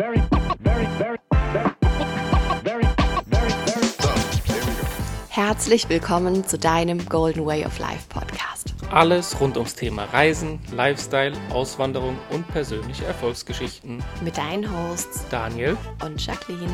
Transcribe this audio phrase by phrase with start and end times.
[0.00, 0.22] very,
[0.60, 1.68] very, very, very,
[2.64, 2.84] very,
[3.26, 3.50] very.
[5.28, 8.74] Herzlich willkommen zu deinem Golden Way of Life Podcast.
[8.90, 14.02] Alles rund ums Thema Reisen, Lifestyle, Auswanderung und persönliche Erfolgsgeschichten.
[14.24, 16.72] Mit deinen Hosts Daniel, und Jacqueline.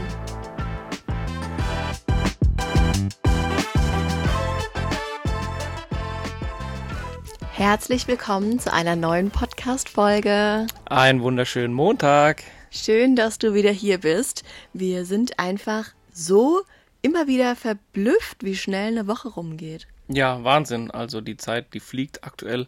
[7.51, 10.69] Herzlich willkommen zu einer neuen Podcast-Folge.
[10.85, 12.45] einen wunderschönen Montag.
[12.77, 14.45] Schön, dass du wieder hier bist.
[14.75, 16.63] Wir sind einfach so
[17.01, 19.89] immer wieder verblüfft, wie schnell eine Woche rumgeht.
[20.09, 20.91] Ja, Wahnsinn.
[20.91, 22.67] Also die Zeit, die fliegt aktuell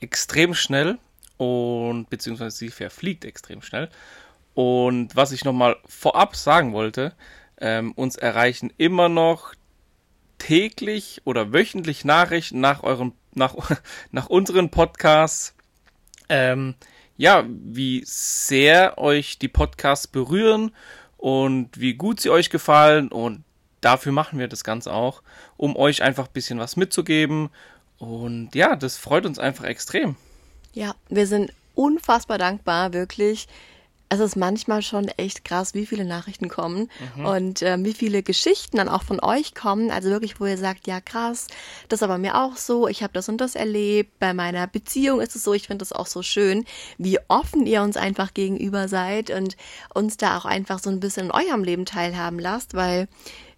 [0.00, 0.98] extrem schnell
[1.36, 3.90] und beziehungsweise sie verfliegt extrem schnell.
[4.54, 7.12] Und was ich nochmal vorab sagen wollte,
[7.60, 9.54] ähm, uns erreichen immer noch
[10.38, 13.54] täglich oder wöchentlich Nachrichten nach euren, nach,
[14.12, 15.54] nach unseren Podcasts.
[16.30, 16.74] Ähm,
[17.22, 20.72] ja, wie sehr euch die Podcasts berühren
[21.18, 23.44] und wie gut sie euch gefallen und
[23.80, 25.22] dafür machen wir das Ganze auch,
[25.56, 27.50] um euch einfach ein bisschen was mitzugeben
[27.98, 30.16] und ja, das freut uns einfach extrem.
[30.72, 33.46] Ja, wir sind unfassbar dankbar, wirklich.
[34.12, 36.90] Es ist manchmal schon echt krass, wie viele Nachrichten kommen
[37.24, 39.90] und ähm, wie viele Geschichten dann auch von euch kommen.
[39.90, 41.46] Also wirklich, wo ihr sagt, ja krass,
[41.88, 44.18] das ist aber mir auch so, ich habe das und das erlebt.
[44.18, 46.66] Bei meiner Beziehung ist es so, ich finde das auch so schön,
[46.98, 49.56] wie offen ihr uns einfach gegenüber seid und
[49.94, 53.08] uns da auch einfach so ein bisschen in eurem Leben teilhaben lasst, weil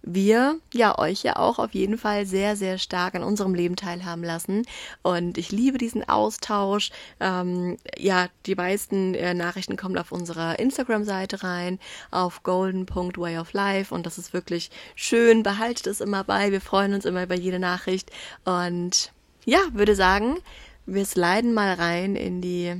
[0.05, 4.23] wir ja euch ja auch auf jeden Fall sehr, sehr stark an unserem Leben teilhaben
[4.23, 4.65] lassen.
[5.01, 6.91] Und ich liebe diesen Austausch.
[7.19, 11.79] Ähm, ja, die meisten äh, Nachrichten kommen auf unserer Instagram-Seite rein,
[12.11, 13.93] auf golden.wayoflife.
[13.93, 15.41] Und das ist wirklich schön.
[15.41, 16.51] Behaltet es immer bei.
[16.51, 18.11] Wir freuen uns immer über jede Nachricht.
[18.45, 19.11] Und
[19.43, 20.37] ja, würde sagen,
[20.85, 22.79] wir sliden mal rein in die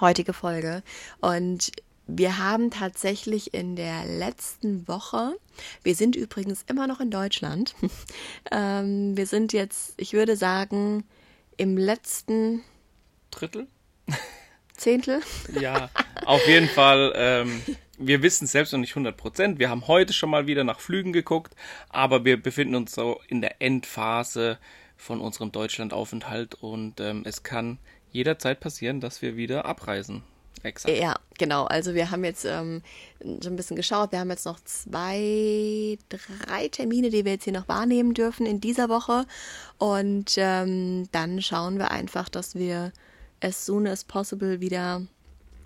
[0.00, 0.82] heutige Folge.
[1.20, 1.70] Und
[2.16, 5.36] wir haben tatsächlich in der letzten Woche,
[5.82, 7.74] wir sind übrigens immer noch in Deutschland,
[8.52, 11.04] ähm, wir sind jetzt, ich würde sagen,
[11.56, 12.62] im letzten
[13.30, 13.66] Drittel?
[14.76, 15.20] Zehntel.
[15.60, 15.90] Ja,
[16.24, 17.12] auf jeden Fall.
[17.14, 17.62] Ähm,
[17.98, 19.58] wir wissen es selbst noch nicht 100 Prozent.
[19.58, 21.54] Wir haben heute schon mal wieder nach Flügen geguckt,
[21.90, 24.58] aber wir befinden uns so in der Endphase
[24.96, 27.78] von unserem Deutschlandaufenthalt und ähm, es kann
[28.10, 30.22] jederzeit passieren, dass wir wieder abreisen.
[30.62, 30.96] Exakt.
[30.96, 31.64] Ja, genau.
[31.64, 32.82] Also wir haben jetzt ähm,
[33.40, 34.12] so ein bisschen geschaut.
[34.12, 38.60] Wir haben jetzt noch zwei, drei Termine, die wir jetzt hier noch wahrnehmen dürfen in
[38.60, 39.26] dieser Woche.
[39.78, 42.92] Und ähm, dann schauen wir einfach, dass wir
[43.40, 45.02] as soon as possible wieder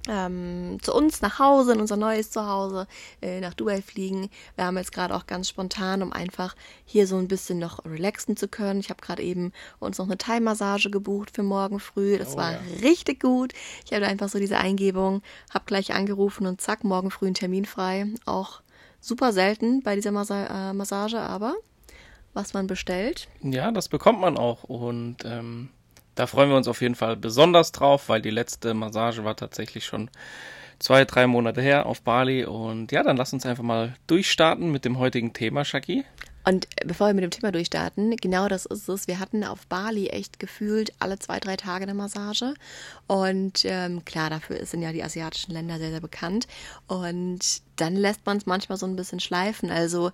[0.08, 2.86] ähm, zu uns nach Hause, in unser neues Zuhause,
[3.22, 4.28] äh, nach Dubai fliegen.
[4.56, 6.54] Wir haben jetzt gerade auch ganz spontan, um einfach
[6.84, 8.80] hier so ein bisschen noch relaxen zu können.
[8.80, 12.18] Ich habe gerade eben uns noch eine Thai-Massage gebucht für morgen früh.
[12.18, 12.58] Das Oh war ja.
[12.82, 13.52] richtig gut.
[13.84, 15.22] Ich hatte einfach so diese Eingebung,
[15.52, 18.06] habe gleich angerufen und zack, morgen früh einen Termin frei.
[18.26, 18.60] Auch
[19.00, 21.54] super selten bei dieser Massa äh, Massage, aber
[22.32, 25.68] was man bestellt, Ja, das bekommt man auch und ähm,
[26.14, 29.84] da freuen wir uns auf jeden Fall besonders drauf, weil die letzte Massage war tatsächlich
[29.84, 30.10] schon
[30.78, 34.84] zwei, drei Monate her auf Bali und ja, dann lass uns einfach mal durchstarten mit
[34.84, 36.04] dem heutigen Thema, Shaki.
[36.46, 39.08] Und bevor wir mit dem Thema durchstarten, genau das ist es.
[39.08, 42.52] Wir hatten auf Bali echt gefühlt alle zwei, drei Tage eine Massage.
[43.06, 46.46] Und ähm, klar, dafür sind ja die asiatischen Länder sehr, sehr bekannt.
[46.86, 49.70] Und dann lässt man es manchmal so ein bisschen schleifen.
[49.70, 50.10] Also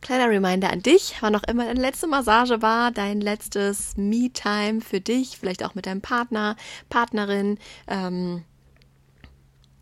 [0.00, 5.00] kleiner Reminder an dich, wann auch immer deine letzte Massage war, dein letztes Me-Time für
[5.00, 6.56] dich, vielleicht auch mit deinem Partner,
[6.88, 7.58] Partnerin.
[7.86, 8.44] Ähm,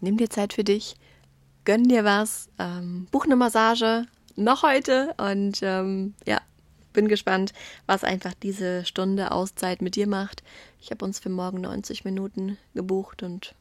[0.00, 0.96] nimm dir Zeit für dich,
[1.64, 4.06] gönn dir was, ähm, buch eine Massage,
[4.36, 6.40] noch heute und ähm, ja,
[6.92, 7.52] bin gespannt,
[7.86, 10.42] was einfach diese Stunde Auszeit mit dir macht.
[10.80, 13.54] Ich habe uns für morgen 90 Minuten gebucht und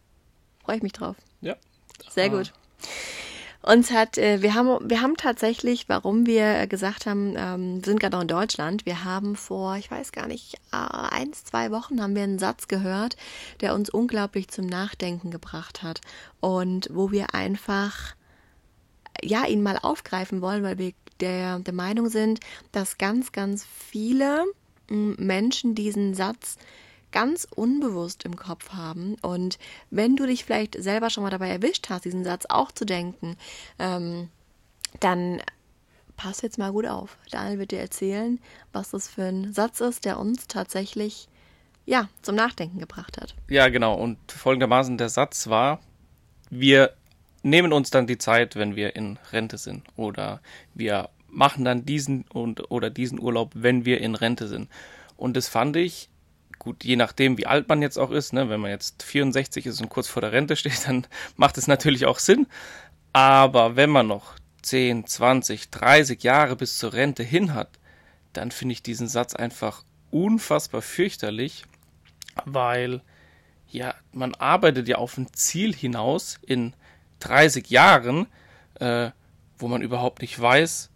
[0.63, 1.15] freue ich mich drauf.
[1.41, 1.55] Ja.
[2.09, 2.29] Sehr Ah.
[2.29, 2.53] gut.
[3.61, 7.99] Uns hat, äh, wir haben, wir haben tatsächlich, warum wir gesagt haben, ähm, wir sind
[7.99, 12.01] gerade noch in Deutschland, wir haben vor, ich weiß gar nicht, äh, eins, zwei Wochen
[12.01, 13.17] haben wir einen Satz gehört,
[13.61, 16.01] der uns unglaublich zum Nachdenken gebracht hat
[16.39, 18.15] und wo wir einfach
[19.23, 22.39] ja, ihn mal aufgreifen wollen, weil wir der, der Meinung sind,
[22.71, 24.45] dass ganz, ganz viele
[24.89, 26.57] Menschen diesen Satz
[27.11, 29.15] ganz unbewusst im Kopf haben.
[29.21, 29.57] Und
[29.89, 33.37] wenn du dich vielleicht selber schon mal dabei erwischt hast, diesen Satz auch zu denken,
[33.79, 34.29] ähm,
[34.99, 35.41] dann
[36.15, 37.17] pass jetzt mal gut auf.
[37.31, 38.39] Daniel wird dir erzählen,
[38.73, 41.29] was das für ein Satz ist, der uns tatsächlich
[41.85, 43.35] ja, zum Nachdenken gebracht hat.
[43.47, 43.95] Ja, genau.
[43.95, 45.79] Und folgendermaßen der Satz war,
[46.49, 46.93] wir
[47.43, 49.83] nehmen uns dann die Zeit, wenn wir in Rente sind.
[49.95, 50.41] Oder
[50.73, 54.69] wir machen dann diesen und oder diesen Urlaub, wenn wir in Rente sind.
[55.15, 56.09] Und das fand ich
[56.59, 59.81] gut, je nachdem, wie alt man jetzt auch ist, ne, wenn man jetzt 64 ist
[59.81, 62.47] und kurz vor der Rente steht, dann macht es natürlich auch Sinn.
[63.13, 67.69] Aber wenn man noch 10, 20, 30 Jahre bis zur Rente hin hat,
[68.33, 71.65] dann finde ich diesen Satz einfach unfassbar fürchterlich,
[72.45, 73.01] weil
[73.69, 76.73] ja, man arbeitet ja auf ein Ziel hinaus in
[77.19, 78.27] 30 Jahren,
[78.79, 79.11] äh,
[79.57, 80.89] wo man überhaupt nicht weiß,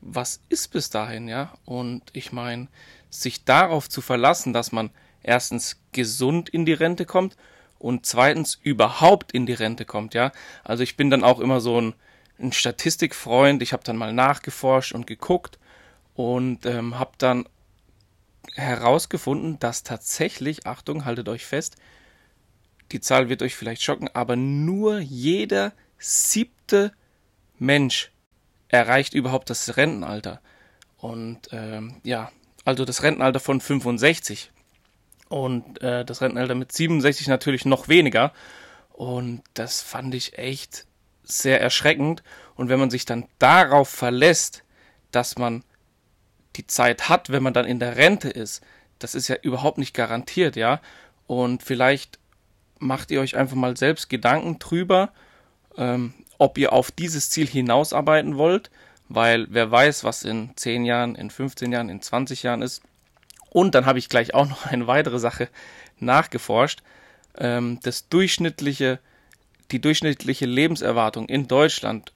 [0.00, 1.54] was ist bis dahin, ja.
[1.64, 2.68] Und ich meine,
[3.14, 4.90] sich darauf zu verlassen, dass man
[5.22, 7.36] erstens gesund in die Rente kommt
[7.78, 10.32] und zweitens überhaupt in die Rente kommt, ja.
[10.62, 11.94] Also ich bin dann auch immer so ein,
[12.38, 13.62] ein Statistikfreund.
[13.62, 15.58] Ich habe dann mal nachgeforscht und geguckt
[16.14, 17.46] und ähm, habe dann
[18.54, 21.76] herausgefunden, dass tatsächlich, Achtung, haltet euch fest,
[22.92, 26.92] die Zahl wird euch vielleicht schocken, aber nur jeder siebte
[27.58, 28.12] Mensch
[28.68, 30.40] erreicht überhaupt das Rentenalter.
[30.98, 32.30] Und ähm, ja,
[32.64, 34.50] also das Rentenalter von 65
[35.28, 38.32] und äh, das Rentenalter mit 67 natürlich noch weniger.
[38.92, 40.86] Und das fand ich echt
[41.24, 42.22] sehr erschreckend.
[42.54, 44.62] Und wenn man sich dann darauf verlässt,
[45.10, 45.64] dass man
[46.56, 48.62] die Zeit hat, wenn man dann in der Rente ist,
[48.98, 50.80] das ist ja überhaupt nicht garantiert, ja.
[51.26, 52.18] Und vielleicht
[52.78, 55.12] macht ihr euch einfach mal selbst Gedanken drüber,
[55.76, 58.70] ähm, ob ihr auf dieses Ziel hinausarbeiten wollt,
[59.08, 62.82] weil wer weiß, was in 10 Jahren, in 15 Jahren, in 20 Jahren ist.
[63.50, 65.48] Und dann habe ich gleich auch noch eine weitere Sache
[65.98, 66.82] nachgeforscht.
[67.38, 68.98] Ähm, das durchschnittliche,
[69.70, 72.12] die durchschnittliche Lebenserwartung in Deutschland,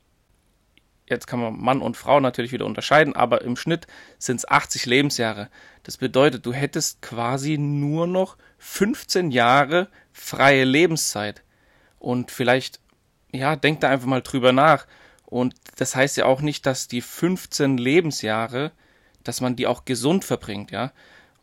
[1.07, 3.87] jetzt kann man Mann und Frau natürlich wieder unterscheiden, aber im Schnitt
[4.19, 5.49] sind es 80 Lebensjahre.
[5.83, 11.43] Das bedeutet, du hättest quasi nur noch 15 Jahre freie Lebenszeit.
[11.99, 12.81] Und vielleicht,
[13.33, 14.87] ja, denk da einfach mal drüber nach.
[15.31, 18.73] Und das heißt ja auch nicht, dass die 15 Lebensjahre,
[19.25, 20.91] dass man die auch gesund verbringt, ja.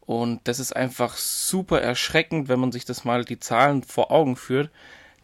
[0.02, 4.36] Und das ist einfach super erschreckend, wenn man sich das mal die Zahlen vor Augen
[4.36, 4.72] führt,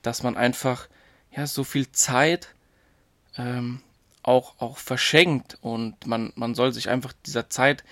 [0.03, 0.87] dass man einfach,
[1.31, 2.53] ja, so viel Zeit,
[3.35, 3.81] ähm,
[4.21, 7.83] auch, auch verschenkt und man, man soll sich einfach dieser Zeit,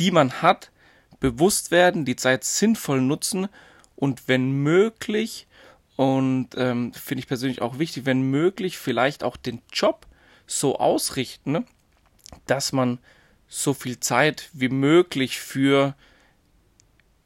[0.00, 0.72] die man hat,
[1.20, 3.48] bewusst werden, die Zeit sinnvoll nutzen
[3.94, 5.46] und wenn möglich,
[5.94, 10.06] und ähm, finde ich persönlich auch wichtig, wenn möglich, vielleicht auch den Job
[10.46, 11.66] so ausrichten,
[12.46, 12.98] dass man
[13.48, 15.94] so viel Zeit wie möglich für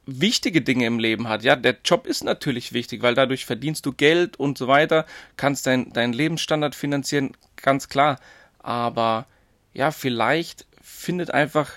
[0.06, 1.42] wichtige Dinge im Leben hat.
[1.42, 5.06] Ja, der Job ist natürlich wichtig, weil dadurch verdienst du Geld und so weiter,
[5.36, 8.18] kannst deinen dein Lebensstandard finanzieren, ganz klar.
[8.58, 9.26] Aber
[9.72, 11.70] ja, vielleicht findet einfach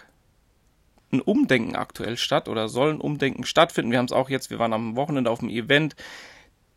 [1.12, 3.92] ein Umdenken aktuell statt oder soll ein Umdenken stattfinden.
[3.92, 5.96] Wir haben es auch jetzt, wir waren am Wochenende auf dem Event.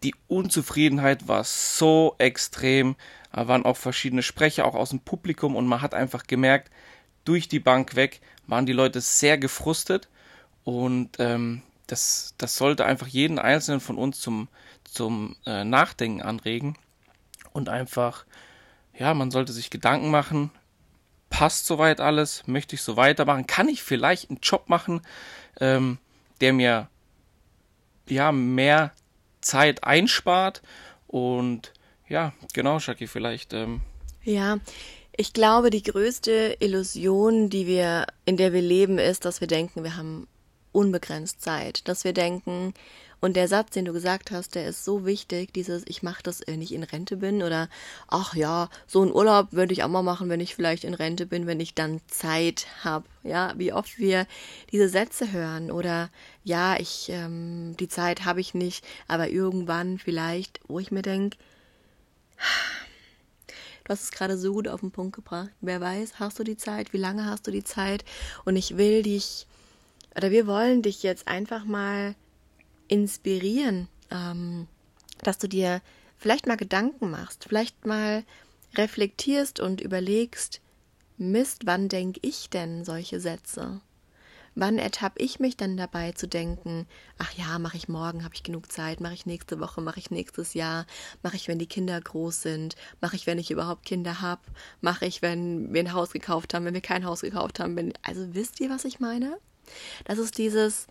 [0.02, 2.96] Die Unzufriedenheit war so extrem.
[3.32, 6.70] Da waren auch verschiedene Sprecher auch aus dem Publikum und man hat einfach gemerkt,
[7.24, 10.08] durch die Bank weg waren die Leute sehr gefrustet.
[10.64, 14.48] Und ähm, das, das sollte einfach jeden Einzelnen von uns zum,
[14.84, 16.76] zum äh, Nachdenken anregen
[17.52, 18.24] und einfach,
[18.98, 20.50] ja, man sollte sich Gedanken machen,
[21.30, 25.02] passt soweit alles, möchte ich so weitermachen, kann ich vielleicht einen Job machen,
[25.60, 25.98] ähm,
[26.40, 26.88] der mir
[28.08, 28.92] ja mehr
[29.46, 30.62] Zeit einspart
[31.06, 31.72] und
[32.08, 33.52] ja, genau, Shaki, vielleicht.
[33.52, 33.80] Ähm,
[34.22, 34.58] ja,
[35.16, 39.82] ich glaube, die größte Illusion, die wir, in der wir leben, ist, dass wir denken,
[39.82, 40.28] wir haben
[40.72, 42.74] unbegrenzt Zeit, dass wir denken,
[43.20, 46.42] und der Satz, den du gesagt hast, der ist so wichtig, dieses ich mache das,
[46.46, 47.68] wenn ich in Rente bin oder
[48.08, 51.26] ach ja, so einen Urlaub würde ich auch mal machen, wenn ich vielleicht in Rente
[51.26, 53.06] bin, wenn ich dann Zeit habe.
[53.22, 54.26] Ja, wie oft wir
[54.70, 56.10] diese Sätze hören oder
[56.44, 61.38] ja, ich ähm, die Zeit habe ich nicht, aber irgendwann vielleicht, wo ich mir denke,
[63.86, 65.50] Du hast es gerade so gut auf den Punkt gebracht.
[65.60, 66.92] Wer weiß, hast du die Zeit?
[66.92, 68.04] Wie lange hast du die Zeit?
[68.44, 69.46] Und ich will dich,
[70.16, 72.16] oder wir wollen dich jetzt einfach mal
[72.88, 74.66] inspirieren, ähm,
[75.22, 75.80] dass du dir
[76.16, 78.24] vielleicht mal Gedanken machst, vielleicht mal
[78.74, 80.60] reflektierst und überlegst,
[81.18, 83.80] Mist, wann denke ich denn solche Sätze?
[84.54, 86.86] Wann ertappe ich mich dann dabei zu denken,
[87.18, 90.10] ach ja, mache ich morgen, habe ich genug Zeit, mache ich nächste Woche, mache ich
[90.10, 90.86] nächstes Jahr,
[91.22, 94.40] mache ich, wenn die Kinder groß sind, mache ich, wenn ich überhaupt Kinder habe,
[94.80, 97.76] mache ich, wenn wir ein Haus gekauft haben, wenn wir kein Haus gekauft haben.
[97.76, 99.38] Wenn, also wisst ihr, was ich meine?
[100.04, 100.86] Das ist dieses,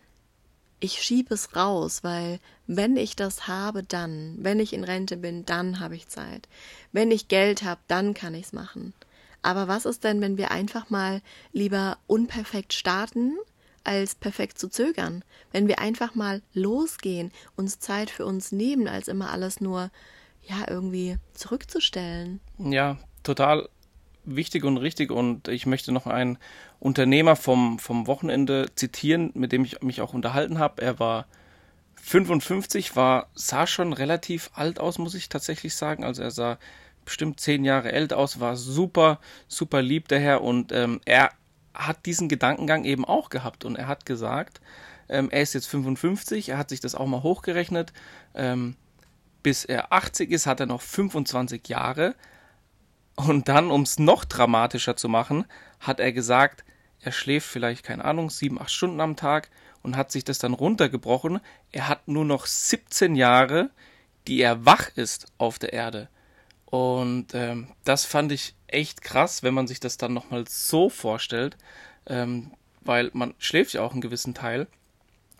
[0.80, 5.46] ich schiebe es raus, weil wenn ich das habe, dann, wenn ich in Rente bin,
[5.46, 6.48] dann habe ich Zeit.
[6.92, 8.94] Wenn ich Geld habe, dann kann ich es machen.
[9.42, 13.38] Aber was ist denn, wenn wir einfach mal lieber unperfekt starten,
[13.86, 15.24] als perfekt zu zögern.
[15.52, 19.92] Wenn wir einfach mal losgehen, uns Zeit für uns nehmen, als immer alles nur,
[20.42, 22.40] ja, irgendwie zurückzustellen.
[22.58, 23.70] Ja, total
[24.26, 26.38] wichtig und richtig und ich möchte noch einen
[26.80, 30.82] Unternehmer vom, vom Wochenende zitieren, mit dem ich mich auch unterhalten habe.
[30.82, 31.28] Er war
[32.02, 36.04] 55, war, sah schon relativ alt aus, muss ich tatsächlich sagen.
[36.04, 36.58] Also er sah
[37.04, 41.32] bestimmt zehn Jahre älter aus, war super, super lieb der Herr und ähm, er
[41.74, 44.62] hat diesen Gedankengang eben auch gehabt und er hat gesagt,
[45.10, 47.94] ähm, er ist jetzt 55, er hat sich das auch mal hochgerechnet.
[48.34, 48.76] Ähm,
[49.44, 52.16] bis er 80 ist, hat er noch 25 Jahre.
[53.16, 55.46] Und dann, um es noch dramatischer zu machen,
[55.80, 56.66] hat er gesagt,
[57.00, 59.50] er schläft vielleicht, keine Ahnung, sieben, acht Stunden am Tag
[59.84, 61.40] und hat sich das dann runtergebrochen.
[61.72, 63.70] Er hat nur noch 17 Jahre,
[64.28, 66.10] die er wach ist auf der Erde.
[66.66, 71.58] Und ähm, das fand ich echt krass, wenn man sich das dann nochmal so vorstellt,
[72.08, 74.68] ähm, weil man schläft ja auch einen gewissen Teil.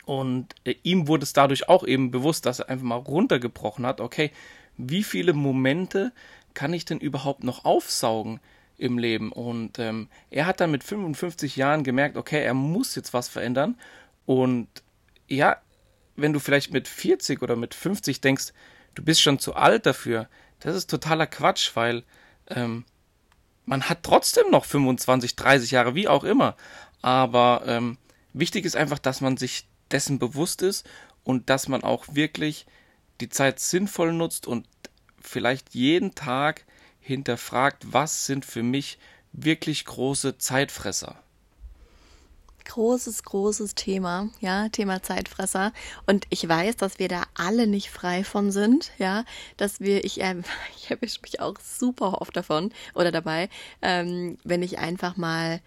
[0.06, 4.00] Und äh, ihm wurde es dadurch auch eben bewusst, dass er einfach mal runtergebrochen hat,
[4.00, 4.32] okay,
[4.78, 6.14] wie viele Momente
[6.56, 8.40] kann ich denn überhaupt noch aufsaugen
[8.78, 9.32] im Leben?
[9.32, 13.78] Und ähm, er hat dann mit 55 Jahren gemerkt, okay, er muss jetzt was verändern.
[14.26, 14.68] Und
[15.28, 15.58] ja,
[16.16, 18.54] wenn du vielleicht mit 40 oder mit 50 denkst,
[18.96, 20.28] du bist schon zu alt dafür,
[20.60, 22.04] das ist totaler Quatsch, weil
[22.48, 22.86] ähm,
[23.66, 26.56] man hat trotzdem noch 25, 30 Jahre, wie auch immer.
[27.02, 27.98] Aber ähm,
[28.34, 30.88] wichtig ist einfach, dass man sich dessen bewusst ist
[31.24, 32.66] und dass man auch wirklich
[33.22, 34.68] die Zeit sinnvoll nutzt und
[35.28, 36.66] vielleicht jeden Tag
[37.00, 38.98] hinterfragt, was sind für mich
[39.32, 41.16] wirklich große Zeitfresser.
[42.66, 45.72] Großes, großes Thema, ja, Thema Zeitfresser.
[46.08, 49.24] Und ich weiß, dass wir da alle nicht frei von sind, ja,
[49.58, 50.42] dass wir, ich, äh,
[50.78, 53.50] ich erwische mich auch super oft davon oder dabei,
[53.84, 55.62] ähm, wenn ich einfach mal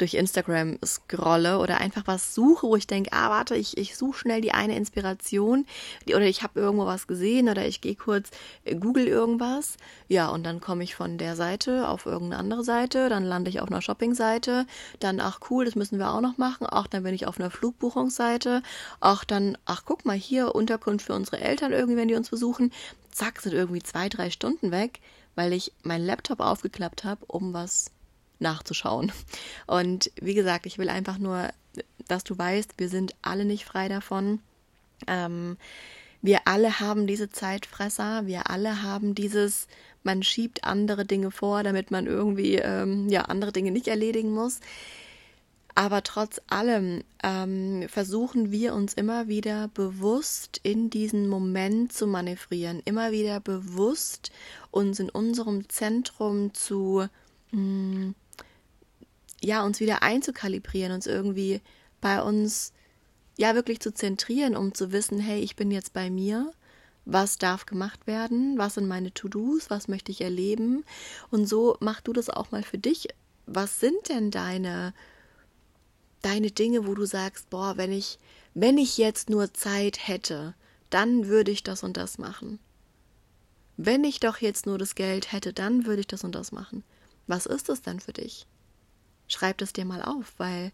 [0.00, 4.18] durch Instagram scrolle oder einfach was suche, wo ich denke, ah, warte, ich, ich suche
[4.18, 5.66] schnell die eine Inspiration
[6.06, 8.30] die, oder ich habe irgendwo was gesehen oder ich gehe kurz
[8.64, 9.76] äh, Google irgendwas.
[10.08, 13.60] Ja, und dann komme ich von der Seite auf irgendeine andere Seite, dann lande ich
[13.60, 14.66] auf einer Shopping-Seite,
[14.98, 17.50] dann, ach cool, das müssen wir auch noch machen, ach, dann bin ich auf einer
[17.50, 18.62] Flugbuchungsseite,
[19.00, 22.72] ach, dann, ach, guck mal hier, Unterkunft für unsere Eltern irgendwie, wenn die uns besuchen.
[23.12, 25.00] Zack, sind irgendwie zwei, drei Stunden weg,
[25.34, 27.90] weil ich meinen Laptop aufgeklappt habe, um was
[28.40, 29.12] nachzuschauen.
[29.66, 31.50] Und wie gesagt, ich will einfach nur,
[32.08, 34.40] dass du weißt, wir sind alle nicht frei davon.
[35.06, 35.56] Ähm,
[36.22, 39.68] wir alle haben diese Zeitfresser, wir alle haben dieses,
[40.02, 44.60] man schiebt andere Dinge vor, damit man irgendwie ähm, ja andere Dinge nicht erledigen muss.
[45.74, 52.82] Aber trotz allem ähm, versuchen wir uns immer wieder bewusst in diesen Moment zu manövrieren,
[52.84, 54.30] immer wieder bewusst
[54.70, 57.06] uns in unserem Zentrum zu
[57.52, 58.14] mh, hm,
[59.42, 61.60] ja, uns wieder einzukalibrieren, uns irgendwie
[62.00, 62.72] bei uns
[63.36, 66.52] ja wirklich zu zentrieren, um zu wissen, hey, ich bin jetzt bei mir,
[67.04, 70.84] was darf gemacht werden, was sind meine To-Dos, was möchte ich erleben
[71.30, 73.08] und so mach du das auch mal für dich.
[73.46, 74.94] Was sind denn deine
[76.22, 78.18] deine Dinge, wo du sagst, boah, wenn ich
[78.54, 80.54] wenn ich jetzt nur Zeit hätte,
[80.90, 82.58] dann würde ich das und das machen.
[83.76, 86.84] Wenn ich doch jetzt nur das Geld hätte, dann würde ich das und das machen.
[87.26, 88.46] Was ist es denn für dich?
[89.32, 90.72] Schreib das dir mal auf, weil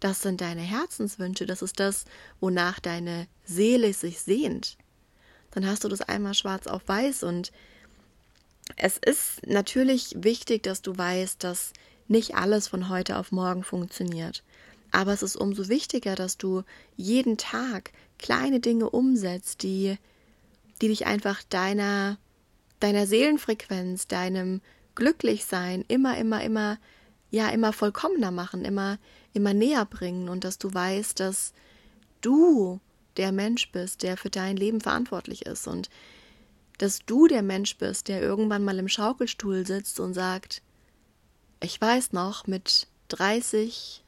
[0.00, 2.04] das sind deine Herzenswünsche, das ist das,
[2.40, 4.78] wonach deine Seele sich sehnt.
[5.50, 7.52] Dann hast du das einmal schwarz auf weiß und
[8.76, 11.72] es ist natürlich wichtig, dass du weißt, dass
[12.08, 14.42] nicht alles von heute auf morgen funktioniert.
[14.90, 16.62] Aber es ist umso wichtiger, dass du
[16.96, 19.96] jeden Tag kleine Dinge umsetzt, die,
[20.80, 22.18] die dich einfach deiner,
[22.80, 24.60] deiner Seelenfrequenz, deinem
[24.94, 26.78] Glücklichsein immer, immer, immer
[27.30, 28.98] ja immer vollkommener machen, immer,
[29.32, 31.52] immer näher bringen und dass du weißt, dass
[32.20, 32.80] du
[33.16, 35.90] der Mensch bist, der für dein Leben verantwortlich ist und
[36.78, 40.62] dass du der Mensch bist, der irgendwann mal im Schaukelstuhl sitzt und sagt,
[41.62, 44.02] ich weiß noch, mit 30,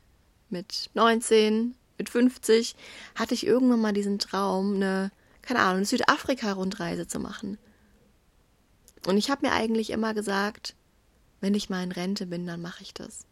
[0.49, 2.75] mit 19, mit 50
[3.15, 5.13] hatte ich irgendwann mal diesen Traum, eine,
[5.43, 7.59] keine Ahnung, eine Südafrika-Rundreise zu machen.
[9.07, 10.75] Und ich habe mir eigentlich immer gesagt,
[11.43, 13.27] wenn ich mal in Rente bin, dann mache ich das.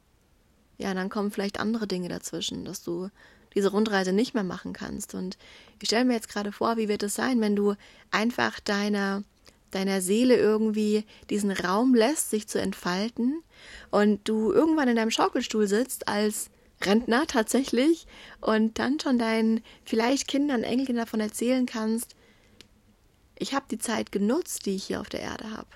[0.77, 3.09] Ja, dann kommen vielleicht andere Dinge dazwischen, dass du
[3.55, 5.15] diese Rundreise nicht mehr machen kannst.
[5.15, 5.39] Und
[5.81, 7.75] ich stelle mir jetzt gerade vor, wie wird es sein, wenn du
[8.11, 9.23] einfach deiner,
[9.71, 13.43] deiner Seele irgendwie diesen Raum lässt, sich zu entfalten
[13.91, 16.51] und du irgendwann in deinem Schaukelstuhl sitzt als
[16.83, 18.07] Rentner tatsächlich
[18.41, 22.17] und dann schon deinen vielleicht Kindern, Enkeln davon erzählen kannst,
[23.39, 25.69] ich habe die Zeit genutzt, die ich hier auf der Erde habe.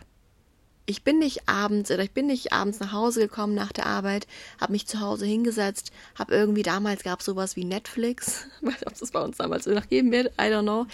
[0.87, 4.27] Ich bin nicht abends oder ich bin nicht abends nach Hause gekommen nach der Arbeit,
[4.61, 8.93] habe mich zu Hause hingesetzt, habe irgendwie damals gab es sowas wie Netflix, weiß ob
[8.93, 10.87] es bei uns damals noch geben wird, I don't know,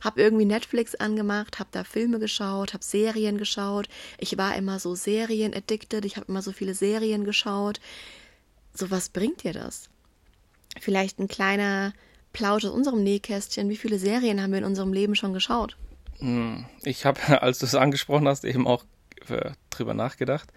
[0.00, 3.88] habe irgendwie Netflix angemacht, habe da Filme geschaut, habe Serien geschaut.
[4.18, 7.80] Ich war immer so Serien addicted, ich habe immer so viele Serien geschaut.
[8.74, 9.88] So was bringt dir das?
[10.80, 11.92] Vielleicht ein kleiner
[12.32, 13.68] Plausch aus unserem Nähkästchen.
[13.68, 15.76] Wie viele Serien haben wir in unserem Leben schon geschaut?
[16.84, 18.84] Ich habe, als du es angesprochen hast, eben auch
[19.30, 20.52] äh, drüber nachgedacht.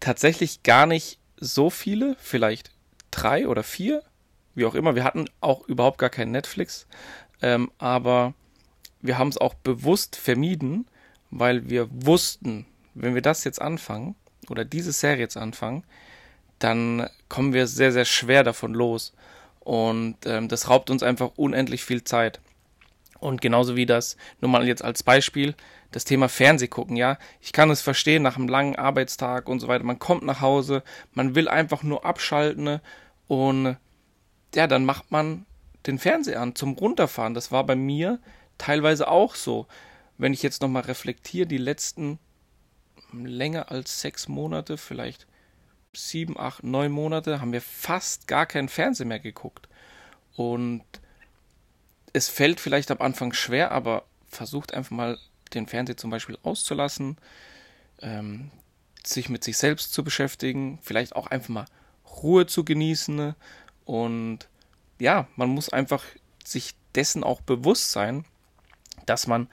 [0.00, 2.72] Tatsächlich gar nicht so viele, vielleicht
[3.10, 4.02] drei oder vier,
[4.54, 4.94] wie auch immer.
[4.94, 6.86] Wir hatten auch überhaupt gar kein Netflix,
[7.42, 8.34] ähm, aber
[9.00, 10.86] wir haben es auch bewusst vermieden,
[11.30, 14.16] weil wir wussten, wenn wir das jetzt anfangen
[14.48, 15.84] oder diese Serie jetzt anfangen,
[16.58, 19.12] dann kommen wir sehr, sehr schwer davon los.
[19.60, 22.40] Und ähm, das raubt uns einfach unendlich viel Zeit.
[23.20, 25.54] Und genauso wie das, nur mal jetzt als Beispiel,
[25.90, 27.18] das Thema Fernsehgucken, ja.
[27.40, 29.84] Ich kann es verstehen nach einem langen Arbeitstag und so weiter.
[29.84, 32.80] Man kommt nach Hause, man will einfach nur abschalten ne?
[33.26, 33.76] und
[34.54, 35.46] ja, dann macht man
[35.86, 37.34] den Fernseher an zum Runterfahren.
[37.34, 38.18] Das war bei mir
[38.58, 39.66] teilweise auch so.
[40.18, 42.18] Wenn ich jetzt nochmal reflektiere, die letzten
[43.12, 45.26] länger als sechs Monate, vielleicht
[45.94, 49.68] sieben, acht, neun Monate, haben wir fast gar keinen Fernseher mehr geguckt.
[50.36, 50.82] Und
[52.12, 55.18] es fällt vielleicht am Anfang schwer, aber versucht einfach mal
[55.48, 57.16] den Fernseher zum Beispiel auszulassen,
[58.00, 58.50] ähm,
[59.04, 61.64] sich mit sich selbst zu beschäftigen, vielleicht auch einfach mal
[62.22, 63.34] Ruhe zu genießen
[63.84, 64.48] und
[64.98, 66.04] ja, man muss einfach
[66.44, 68.24] sich dessen auch bewusst sein,
[69.06, 69.48] dass man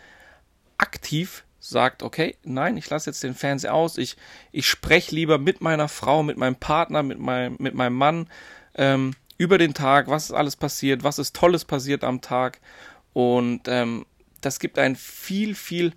[0.77, 4.17] aktiv sagt, okay, nein, ich lasse jetzt den Fernseher aus, ich,
[4.51, 8.29] ich spreche lieber mit meiner Frau, mit meinem Partner, mit meinem, mit meinem Mann
[8.75, 12.59] ähm, über den Tag, was ist alles passiert, was ist Tolles passiert am Tag.
[13.13, 14.05] Und ähm,
[14.45, 15.93] das gibt einen viel, viel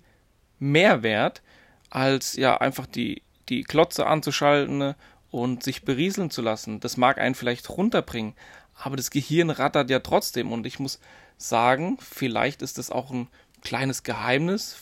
[0.57, 1.43] Mehrwert,
[1.91, 4.95] als ja einfach die, die Klotze anzuschalten
[5.29, 6.79] und sich berieseln zu lassen.
[6.79, 8.33] Das mag einen vielleicht runterbringen,
[8.73, 10.99] aber das Gehirn rattert ja trotzdem und ich muss
[11.37, 13.27] sagen, vielleicht ist das auch ein
[13.61, 14.79] kleines Geheimnis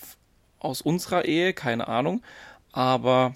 [0.60, 2.24] aus unserer Ehe, keine Ahnung,
[2.72, 3.36] aber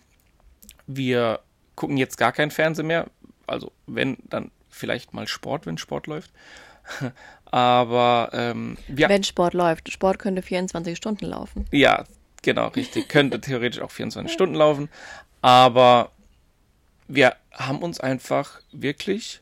[0.88, 1.42] wir
[1.76, 3.08] gucken jetzt gar kein Fernsehen mehr,
[3.48, 6.32] also wenn, dann vielleicht mal Sport, wenn Sport läuft.
[7.52, 9.10] Aber ähm, ja.
[9.10, 11.66] Wenn Sport läuft, Sport könnte 24 Stunden laufen.
[11.72, 12.06] Ja,
[12.42, 13.10] genau, richtig.
[13.10, 14.90] könnte theoretisch auch 24 Stunden laufen.
[15.42, 16.12] Aber
[17.08, 19.42] wir haben uns einfach wirklich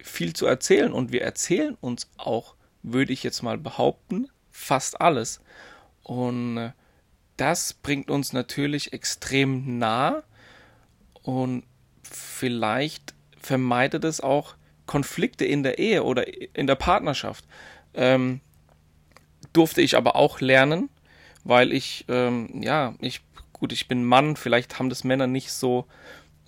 [0.00, 5.40] viel zu erzählen und wir erzählen uns auch, würde ich jetzt mal behaupten, fast alles.
[6.02, 6.72] Und äh,
[7.36, 10.22] das bringt uns natürlich extrem nah
[11.22, 11.64] und
[12.02, 14.54] vielleicht vermeidet es auch
[14.92, 17.46] Konflikte in der Ehe oder in der Partnerschaft.
[17.94, 18.42] Ähm,
[19.54, 20.90] durfte ich aber auch lernen,
[21.44, 23.22] weil ich, ähm, ja, ich,
[23.54, 25.86] gut, ich bin Mann, vielleicht haben das Männer nicht so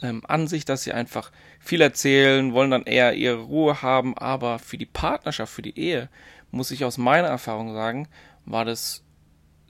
[0.03, 4.59] ähm, an sich, dass sie einfach viel erzählen, wollen dann eher ihre Ruhe haben, aber
[4.59, 6.11] für die Partnerschaft, für die Ehe,
[6.51, 8.09] muss ich aus meiner Erfahrung sagen,
[8.45, 9.05] war das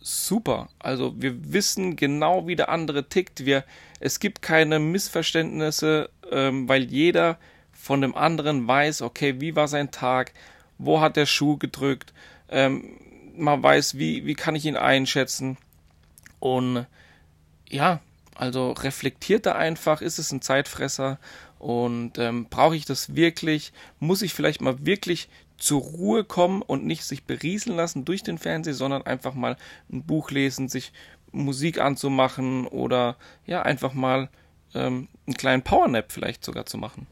[0.01, 0.69] super.
[0.81, 3.47] Also wir wissen genau, wie der andere tickt.
[3.47, 3.63] Wir,
[4.01, 7.39] es gibt keine Missverständnisse, ähm, weil jeder
[7.85, 10.33] von dem anderen weiß, okay, wie war sein Tag,
[10.79, 12.15] wo hat der Schuh gedrückt,
[12.49, 12.99] ähm,
[13.37, 15.59] man weiß, wie, wie kann ich ihn einschätzen.
[16.41, 16.87] Und
[17.69, 18.01] ja,
[18.37, 21.19] also reflektiert er einfach, ist es ein Zeitfresser
[21.59, 23.75] und ähm, brauche ich das wirklich?
[24.01, 28.39] Muss ich vielleicht mal wirklich zur Ruhe kommen und nicht sich berieseln lassen durch den
[28.39, 29.59] Fernseher, sondern einfach mal
[29.93, 30.91] ein Buch lesen, sich
[31.33, 34.31] Musik anzumachen oder ja, einfach mal
[34.75, 37.07] ähm, einen kleinen Powernap vielleicht sogar zu machen.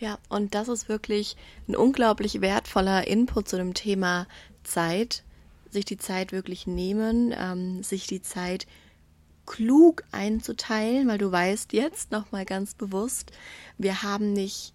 [0.00, 4.26] Ja, und das ist wirklich ein unglaublich wertvoller Input zu dem Thema
[4.62, 5.24] Zeit.
[5.70, 8.66] Sich die Zeit wirklich nehmen, ähm, sich die Zeit
[9.44, 13.32] klug einzuteilen, weil du weißt jetzt nochmal ganz bewusst,
[13.76, 14.72] wir haben nicht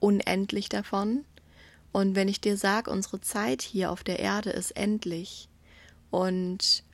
[0.00, 1.24] unendlich davon.
[1.92, 5.48] Und wenn ich dir sage, unsere Zeit hier auf der Erde ist endlich
[6.10, 6.84] und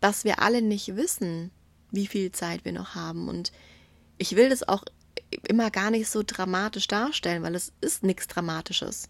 [0.00, 1.50] dass wir alle nicht wissen,
[1.90, 3.28] wie viel Zeit wir noch haben.
[3.28, 3.52] Und
[4.16, 4.84] ich will das auch
[5.48, 9.08] immer gar nicht so dramatisch darstellen, weil es ist nichts Dramatisches.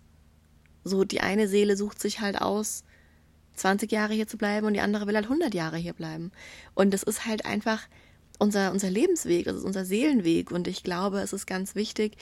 [0.84, 2.84] So, die eine Seele sucht sich halt aus,
[3.54, 6.32] 20 Jahre hier zu bleiben und die andere will halt 100 Jahre hier bleiben.
[6.74, 7.82] Und das ist halt einfach
[8.38, 10.50] unser, unser Lebensweg, das ist unser Seelenweg.
[10.50, 12.16] Und ich glaube, es ist ganz wichtig,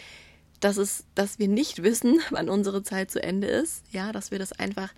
[0.60, 3.84] dass es, dass wir nicht wissen, wann unsere Zeit zu Ende ist.
[3.92, 4.92] Ja, dass wir das einfach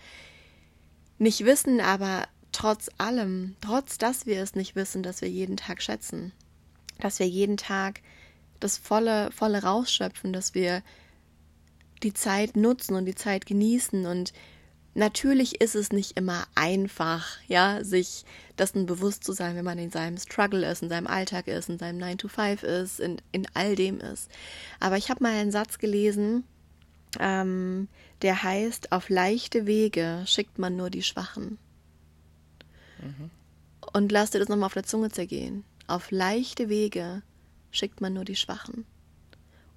[1.18, 5.82] nicht wissen, aber trotz allem, trotz dass wir es nicht wissen, dass wir jeden Tag
[5.82, 6.32] schätzen.
[6.98, 8.00] Dass wir jeden Tag
[8.60, 10.82] das volle, volle rausschöpfen, dass wir
[12.02, 14.32] die Zeit nutzen und die Zeit genießen und
[14.94, 18.24] natürlich ist es nicht immer einfach, ja, sich
[18.58, 21.78] dessen bewusst zu sein, wenn man in seinem Struggle ist, in seinem Alltag ist, in
[21.78, 24.30] seinem 9 to 5 ist, in, in all dem ist.
[24.80, 26.44] Aber ich habe mal einen Satz gelesen,
[27.18, 27.88] ähm,
[28.22, 31.58] der heißt, auf leichte Wege schickt man nur die Schwachen.
[33.00, 33.30] Mhm.
[33.92, 35.64] Und lass dir das nochmal auf der Zunge zergehen.
[35.86, 37.22] Auf leichte Wege
[37.70, 38.86] schickt man nur die Schwachen.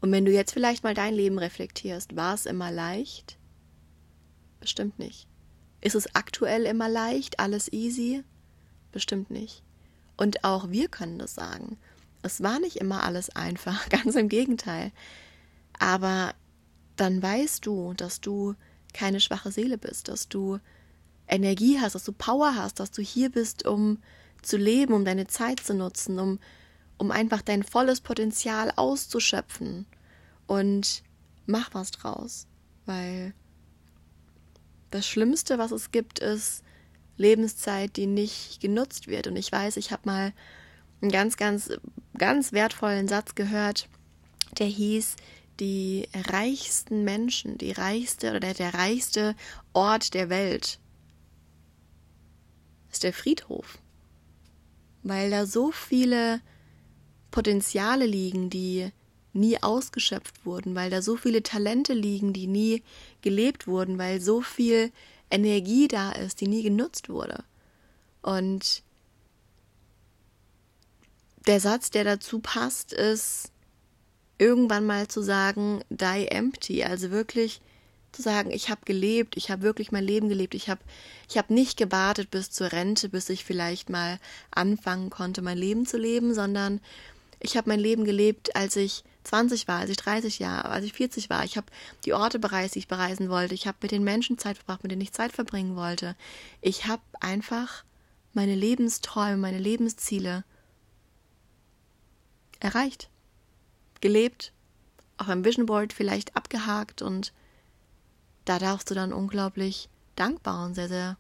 [0.02, 3.38] Und wenn du jetzt vielleicht mal dein Leben reflektierst, war es immer leicht?
[4.60, 5.28] Bestimmt nicht.
[5.82, 8.24] Ist es aktuell immer leicht, alles easy?
[8.92, 9.64] Bestimmt nicht.
[10.18, 11.78] Und auch wir können das sagen.
[12.22, 14.92] Es war nicht immer alles einfach, ganz im Gegenteil.
[15.80, 16.34] Aber
[16.96, 18.56] dann weißt du, dass du
[18.94, 20.60] keine schwache Seele bist, dass du
[21.28, 24.00] Energie hast, dass du Power hast, dass du hier bist, um
[24.42, 26.40] zu leben, um deine Zeit zu nutzen, um,
[27.04, 29.86] um einfach dein volles Potenzial auszuschöpfen.
[30.48, 31.04] Und
[31.46, 32.48] mach was draus,
[32.86, 33.34] weil
[34.89, 36.63] das Schlimmste, was es gibt, ist
[37.18, 39.28] Lebenszeit, die nicht genutzt wird.
[39.28, 40.34] Und ich weiß, ich habe mal
[41.02, 41.72] einen ganz, ganz,
[42.18, 43.89] ganz wertvollen Satz gehört,
[44.58, 45.18] der hieß,
[45.60, 49.36] die reichsten Menschen, die reichste oder der, der reichste
[49.74, 50.80] Ort der Welt
[52.92, 53.80] ist der Friedhof.
[55.04, 56.39] Weil da so viele
[57.34, 58.91] Potenziale liegen, die
[59.34, 62.84] nie ausgeschöpft wurden, weil da so viele Talente liegen, die nie
[63.24, 64.91] gelebt wurden, weil so viel
[65.32, 67.43] Energie da ist, die nie genutzt wurde.
[68.22, 68.84] Und
[71.48, 73.52] der Satz, der dazu passt, ist,
[74.38, 77.62] irgendwann mal zu sagen, die empty, also wirklich
[78.12, 80.82] zu sagen, ich habe gelebt, ich habe wirklich mein Leben gelebt, ich habe
[81.28, 84.19] ich habe nicht gewartet bis zur Rente, bis ich vielleicht mal
[84.52, 86.80] anfangen konnte, mein Leben zu leben, sondern
[87.44, 90.94] ich habe mein Leben gelebt, als ich 20 war, als ich 30 Jahre, als ich
[90.94, 91.44] 40 war.
[91.44, 91.68] Ich habe
[92.06, 93.54] die Orte bereist, die ich bereisen wollte.
[93.54, 96.16] Ich habe mit den Menschen Zeit verbracht, mit denen ich Zeit verbringen wollte.
[96.62, 97.84] Ich habe einfach
[98.34, 100.44] meine Lebensträume, meine Lebensziele
[102.60, 103.10] erreicht
[104.00, 104.52] gelebt,
[105.18, 107.34] auch am Vision Board vielleicht abgehakt und
[108.46, 111.18] da darfst du dann unglaublich dankbar und sehr, sehr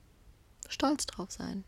[0.67, 1.63] stolz drauf sein.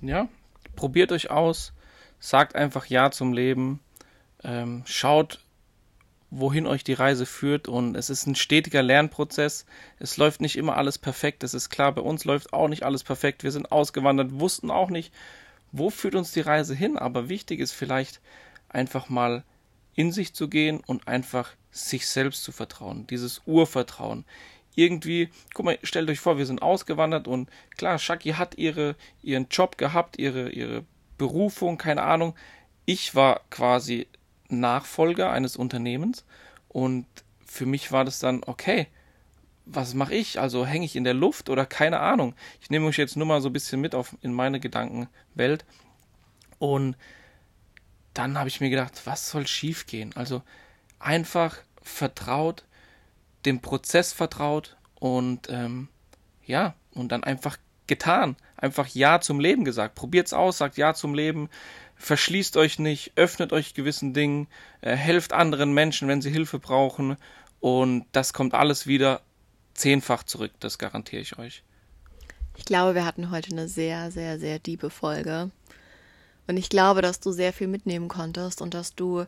[0.00, 0.28] Ja,
[0.74, 1.74] probiert euch aus,
[2.22, 3.80] sagt einfach Ja zum Leben,
[4.44, 5.40] ähm, schaut,
[6.30, 9.66] wohin euch die Reise führt und es ist ein stetiger Lernprozess.
[9.98, 13.02] Es läuft nicht immer alles perfekt, das ist klar, bei uns läuft auch nicht alles
[13.02, 13.42] perfekt.
[13.42, 15.12] Wir sind ausgewandert, wussten auch nicht,
[15.72, 18.20] wo führt uns die Reise hin, aber wichtig ist vielleicht
[18.68, 19.42] einfach mal
[19.96, 24.24] in sich zu gehen und einfach sich selbst zu vertrauen, dieses Urvertrauen.
[24.76, 29.48] Irgendwie, guck mal, stellt euch vor, wir sind ausgewandert und klar, Shaki hat ihre, ihren
[29.50, 30.84] Job gehabt, ihre, ihre
[31.18, 32.34] Berufung, keine Ahnung.
[32.84, 34.08] Ich war quasi
[34.48, 36.24] Nachfolger eines Unternehmens
[36.68, 37.06] und
[37.46, 38.88] für mich war das dann, okay,
[39.64, 40.40] was mache ich?
[40.40, 42.34] Also hänge ich in der Luft oder keine Ahnung.
[42.60, 45.64] Ich nehme euch jetzt nur mal so ein bisschen mit auf in meine Gedankenwelt
[46.58, 46.96] und
[48.14, 50.14] dann habe ich mir gedacht, was soll schiefgehen?
[50.16, 50.42] Also
[50.98, 52.64] einfach vertraut,
[53.44, 55.88] dem Prozess vertraut und ähm,
[56.44, 58.36] ja, und dann einfach getan.
[58.56, 59.94] Einfach Ja zum Leben gesagt.
[59.94, 61.48] Probiert's aus, sagt Ja zum Leben,
[61.96, 64.48] verschließt euch nicht, öffnet euch gewissen Dingen,
[64.80, 67.16] äh, helft anderen Menschen, wenn sie Hilfe brauchen
[67.60, 69.22] und das kommt alles wieder
[69.74, 71.62] zehnfach zurück, das garantiere ich euch.
[72.56, 75.50] Ich glaube, wir hatten heute eine sehr, sehr, sehr diebe Folge.
[76.46, 79.24] Und ich glaube, dass du sehr viel mitnehmen konntest und dass du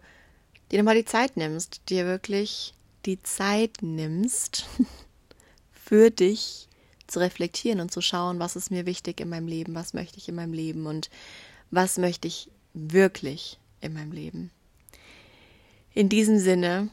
[0.70, 2.74] dir nochmal die Zeit nimmst, dir wirklich
[3.06, 4.66] die Zeit nimmst,
[5.72, 6.68] für dich
[7.06, 10.28] zu reflektieren und zu schauen, was ist mir wichtig in meinem Leben, was möchte ich
[10.28, 11.10] in meinem Leben und
[11.70, 14.50] was möchte ich wirklich in meinem Leben.
[15.92, 16.88] In diesem Sinne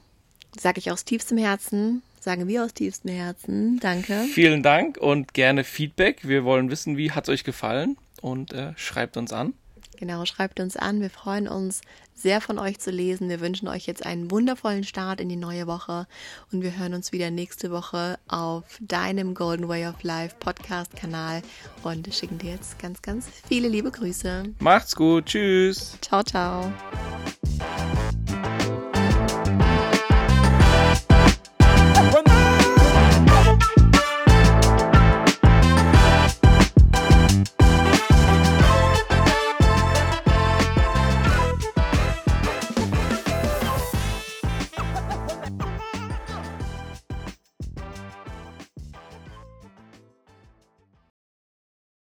[0.60, 4.26] sage ich aus tiefstem Herzen, sagen wir aus tiefstem Herzen, danke.
[4.34, 6.28] Vielen Dank und gerne Feedback.
[6.28, 9.54] Wir wollen wissen, wie hat es euch gefallen und äh, schreibt uns an.
[9.98, 11.02] Genau, schreibt uns an.
[11.02, 11.82] Wir freuen uns
[12.16, 13.30] sehr von euch zu lesen.
[13.30, 16.08] Wir wünschen euch jetzt einen wundervollen Start in die neue Woche
[16.52, 21.42] und wir hören uns wieder nächste Woche auf deinem Golden Way of Life Podcast Kanal
[21.84, 24.44] und schicken dir jetzt ganz, ganz viele liebe Grüße.
[24.60, 25.26] Macht's gut.
[25.26, 25.98] Tschüss.
[26.02, 26.72] Ciao, ciao.